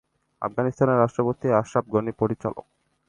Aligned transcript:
আফগানিস্তানের 0.41 0.99
রাষ্ট্রপতি 0.99 1.47
আশরাফ 1.59 1.85
গনি 1.93 2.11
পরিচালক। 2.21 2.65